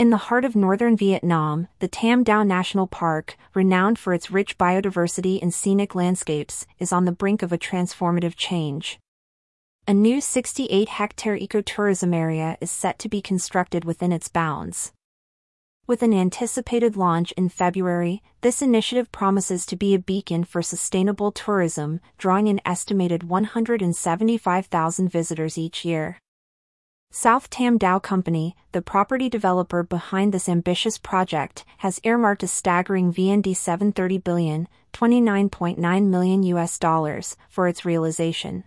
In 0.00 0.08
the 0.08 0.16
heart 0.16 0.46
of 0.46 0.56
northern 0.56 0.96
Vietnam, 0.96 1.68
the 1.80 1.86
Tam 1.86 2.24
Dao 2.24 2.46
National 2.46 2.86
Park, 2.86 3.36
renowned 3.52 3.98
for 3.98 4.14
its 4.14 4.30
rich 4.30 4.56
biodiversity 4.56 5.38
and 5.42 5.52
scenic 5.52 5.94
landscapes, 5.94 6.66
is 6.78 6.90
on 6.90 7.04
the 7.04 7.12
brink 7.12 7.42
of 7.42 7.52
a 7.52 7.58
transformative 7.58 8.34
change. 8.34 8.98
A 9.86 9.92
new 9.92 10.22
68 10.22 10.88
hectare 10.88 11.36
ecotourism 11.36 12.16
area 12.16 12.56
is 12.62 12.70
set 12.70 12.98
to 13.00 13.10
be 13.10 13.20
constructed 13.20 13.84
within 13.84 14.10
its 14.10 14.28
bounds. 14.28 14.92
With 15.86 16.02
an 16.02 16.14
anticipated 16.14 16.96
launch 16.96 17.32
in 17.32 17.50
February, 17.50 18.22
this 18.40 18.62
initiative 18.62 19.12
promises 19.12 19.66
to 19.66 19.76
be 19.76 19.92
a 19.92 19.98
beacon 19.98 20.44
for 20.44 20.62
sustainable 20.62 21.30
tourism, 21.30 22.00
drawing 22.16 22.48
an 22.48 22.62
estimated 22.64 23.24
175,000 23.24 25.08
visitors 25.10 25.58
each 25.58 25.84
year. 25.84 26.16
South 27.12 27.50
Tam 27.50 27.76
Dao 27.76 28.00
Company, 28.00 28.54
the 28.70 28.80
property 28.80 29.28
developer 29.28 29.82
behind 29.82 30.32
this 30.32 30.48
ambitious 30.48 30.96
project, 30.96 31.64
has 31.78 32.00
earmarked 32.04 32.44
a 32.44 32.46
staggering 32.46 33.12
VND 33.12 33.56
730 33.56 34.18
billion, 34.18 34.68
29.9 34.92 36.06
million 36.06 36.42
US 36.44 36.78
dollars 36.78 37.36
for 37.48 37.66
its 37.66 37.84
realization. 37.84 38.62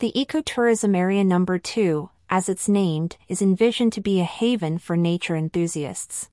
The 0.00 0.12
ecotourism 0.16 0.96
area 0.96 1.22
number 1.22 1.60
2, 1.60 2.10
as 2.28 2.48
it's 2.48 2.68
named, 2.68 3.16
is 3.28 3.40
envisioned 3.40 3.92
to 3.92 4.00
be 4.00 4.18
a 4.18 4.24
haven 4.24 4.78
for 4.78 4.96
nature 4.96 5.36
enthusiasts. 5.36 6.28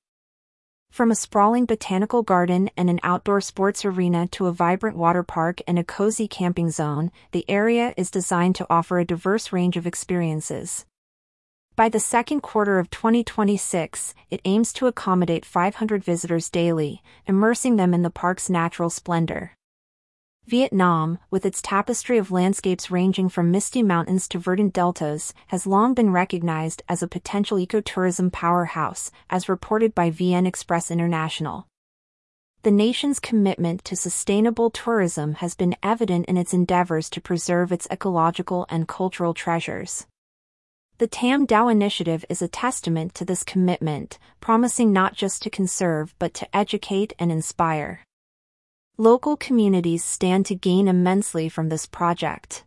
From 0.90 1.12
a 1.12 1.14
sprawling 1.14 1.66
botanical 1.66 2.24
garden 2.24 2.68
and 2.76 2.90
an 2.90 2.98
outdoor 3.04 3.40
sports 3.40 3.84
arena 3.84 4.26
to 4.32 4.48
a 4.48 4.52
vibrant 4.52 4.96
water 4.96 5.22
park 5.22 5.60
and 5.68 5.78
a 5.78 5.84
cozy 5.84 6.26
camping 6.26 6.70
zone, 6.70 7.12
the 7.30 7.48
area 7.48 7.94
is 7.96 8.10
designed 8.10 8.56
to 8.56 8.66
offer 8.68 8.98
a 8.98 9.04
diverse 9.04 9.52
range 9.52 9.76
of 9.76 9.86
experiences. 9.86 10.84
By 11.74 11.88
the 11.88 12.00
second 12.00 12.42
quarter 12.42 12.78
of 12.78 12.90
2026, 12.90 14.14
it 14.28 14.42
aims 14.44 14.74
to 14.74 14.88
accommodate 14.88 15.46
500 15.46 16.04
visitors 16.04 16.50
daily, 16.50 17.02
immersing 17.26 17.76
them 17.76 17.94
in 17.94 18.02
the 18.02 18.10
park's 18.10 18.50
natural 18.50 18.90
splendor. 18.90 19.52
Vietnam, 20.44 21.18
with 21.30 21.46
its 21.46 21.62
tapestry 21.62 22.18
of 22.18 22.30
landscapes 22.30 22.90
ranging 22.90 23.30
from 23.30 23.50
misty 23.50 23.82
mountains 23.82 24.28
to 24.28 24.38
verdant 24.38 24.74
deltas, 24.74 25.32
has 25.46 25.66
long 25.66 25.94
been 25.94 26.12
recognized 26.12 26.82
as 26.90 27.02
a 27.02 27.08
potential 27.08 27.56
ecotourism 27.56 28.30
powerhouse, 28.30 29.10
as 29.30 29.48
reported 29.48 29.94
by 29.94 30.10
VN 30.10 30.46
Express 30.46 30.90
International. 30.90 31.68
The 32.64 32.70
nation's 32.70 33.18
commitment 33.18 33.82
to 33.86 33.96
sustainable 33.96 34.68
tourism 34.68 35.34
has 35.34 35.54
been 35.54 35.74
evident 35.82 36.26
in 36.26 36.36
its 36.36 36.52
endeavors 36.52 37.08
to 37.10 37.20
preserve 37.22 37.72
its 37.72 37.88
ecological 37.90 38.66
and 38.68 38.86
cultural 38.86 39.32
treasures. 39.32 40.06
The 40.98 41.06
Tam 41.06 41.46
Dao 41.46 41.70
initiative 41.72 42.24
is 42.28 42.42
a 42.42 42.48
testament 42.48 43.14
to 43.14 43.24
this 43.24 43.42
commitment, 43.42 44.18
promising 44.40 44.92
not 44.92 45.14
just 45.14 45.42
to 45.42 45.50
conserve 45.50 46.14
but 46.18 46.34
to 46.34 46.56
educate 46.56 47.12
and 47.18 47.32
inspire. 47.32 48.04
Local 48.98 49.36
communities 49.36 50.04
stand 50.04 50.46
to 50.46 50.54
gain 50.54 50.86
immensely 50.86 51.48
from 51.48 51.70
this 51.70 51.86
project. 51.86 52.64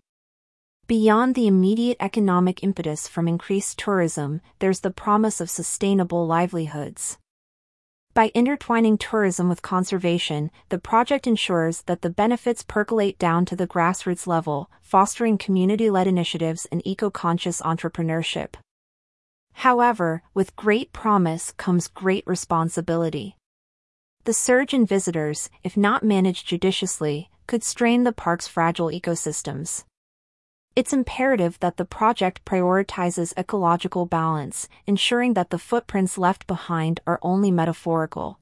Beyond 0.88 1.36
the 1.36 1.48
immediate 1.48 1.98
economic 2.00 2.64
impetus 2.64 3.08
from 3.08 3.28
increased 3.28 3.80
tourism, 3.80 4.42
there's 4.60 4.82
the 4.82 4.92
promise 4.92 5.40
of 5.40 5.50
sustainable 5.50 6.28
livelihoods. 6.28 7.18
By 8.16 8.32
intertwining 8.34 8.98
tourism 8.98 9.50
with 9.50 9.62
conservation, 9.62 10.50
the 10.70 10.80
project 10.80 11.28
ensures 11.28 11.82
that 11.82 12.02
the 12.02 12.10
benefits 12.10 12.64
percolate 12.64 13.20
down 13.20 13.44
to 13.48 13.58
the 13.58 13.68
grassroots 13.68 14.26
level, 14.26 14.72
fostering 14.82 15.38
community 15.38 15.90
led 15.90 16.08
initiatives 16.08 16.66
and 16.72 16.82
eco 16.86 17.10
conscious 17.10 17.60
entrepreneurship. 17.60 18.54
However, 19.52 20.24
with 20.34 20.56
great 20.56 20.94
promise 20.94 21.52
comes 21.52 21.90
great 21.90 22.26
responsibility. 22.26 23.36
The 24.24 24.32
surge 24.32 24.74
in 24.74 24.86
visitors, 24.86 25.50
if 25.62 25.76
not 25.76 26.02
managed 26.02 26.48
judiciously, 26.48 27.30
could 27.48 27.66
strain 27.66 28.06
the 28.06 28.14
park's 28.14 28.48
fragile 28.48 28.88
ecosystems. 28.88 29.84
It's 30.76 30.92
imperative 30.92 31.58
that 31.62 31.78
the 31.78 31.86
project 31.86 32.44
prioritizes 32.44 33.34
ecological 33.38 34.06
balance, 34.06 34.68
ensuring 34.86 35.34
that 35.36 35.50
the 35.50 35.58
footprints 35.58 36.18
left 36.18 36.48
behind 36.48 37.00
are 37.08 37.18
only 37.22 37.50
metaphorical. 37.50 38.40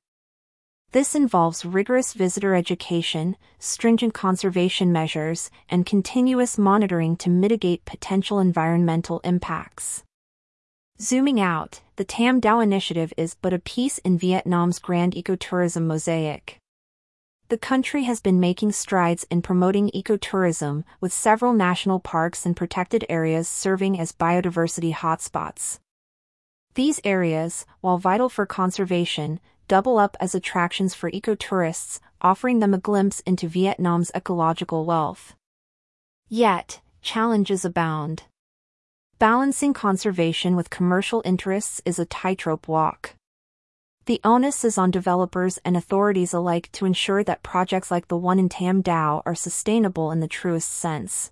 This 0.94 1.14
involves 1.14 1.64
rigorous 1.64 2.14
visitor 2.14 2.56
education, 2.56 3.36
stringent 3.60 4.16
conservation 4.16 4.92
measures, 4.92 5.52
and 5.70 5.86
continuous 5.86 6.58
monitoring 6.58 7.18
to 7.18 7.30
mitigate 7.30 7.86
potential 7.86 8.40
environmental 8.40 9.20
impacts. 9.24 10.04
Zooming 11.00 11.40
out, 11.40 11.82
the 11.98 12.04
Tam 12.04 12.42
Dao 12.42 12.64
initiative 12.64 13.14
is 13.16 13.36
but 13.44 13.54
a 13.54 13.60
piece 13.60 14.00
in 14.00 14.18
Vietnam's 14.18 14.80
grand 14.80 15.14
ecotourism 15.14 15.86
mosaic 15.86 16.62
the 17.53 17.58
country 17.59 18.06
has 18.06 18.19
been 18.19 18.40
making 18.40 18.72
strides 18.72 19.28
in 19.30 19.40
promoting 19.40 19.91
ecotourism, 19.91 20.84
with 21.00 21.14
several 21.14 21.53
national 21.53 22.00
parks 22.00 22.47
and 22.47 22.56
protected 22.56 23.06
areas 23.09 23.47
serving 23.47 24.00
as 24.00 24.12
biodiversity 24.12 24.91
hotspots. 24.91 25.78
These 26.74 27.00
areas, 27.03 27.68
while 27.80 28.00
vital 28.00 28.28
for 28.28 28.47
conservation, 28.47 29.40
double 29.68 30.00
up 30.00 30.18
as 30.19 30.34
attractions 30.34 30.96
for 30.96 31.12
ecotourists, 31.12 32.00
offering 32.22 32.58
them 32.58 32.74
a 32.74 32.80
glimpse 32.80 33.19
into 33.19 33.47
Vietnam's 33.47 34.09
ecological 34.16 34.84
wealth. 34.84 35.36
Yet, 36.28 36.81
challenges 37.03 37.63
abound. 37.63 38.24
Balancing 39.19 39.75
conservation 39.75 40.56
with 40.56 40.72
commercial 40.72 41.22
interests 41.24 41.84
is 41.86 42.00
a 42.00 42.06
tightrope 42.06 42.68
walk. 42.68 43.13
The 44.06 44.19
onus 44.25 44.66
is 44.66 44.78
on 44.78 44.91
developers 44.91 45.59
and 45.64 45.78
authorities 45.78 46.34
alike 46.34 46.68
to 46.74 46.86
ensure 46.86 47.24
that 47.24 47.41
projects 47.41 47.90
like 47.90 48.09
the 48.09 48.18
one 48.18 48.38
in 48.38 48.50
Tam 48.50 48.84
Dao 48.84 49.22
are 49.25 49.34
sustainable 49.34 50.12
in 50.12 50.19
the 50.19 50.28
truest 50.28 50.69
sense. 50.69 51.31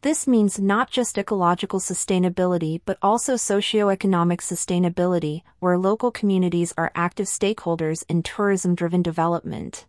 This 0.00 0.26
means 0.26 0.58
not 0.58 0.90
just 0.90 1.18
ecological 1.18 1.78
sustainability 1.78 2.80
but 2.86 2.96
also 3.02 3.34
socioeconomic 3.34 4.38
sustainability, 4.38 5.42
where 5.58 5.76
local 5.76 6.10
communities 6.10 6.72
are 6.78 6.92
active 6.94 7.26
stakeholders 7.26 8.04
in 8.08 8.22
tourism 8.22 8.74
driven 8.74 9.02
development. 9.02 9.84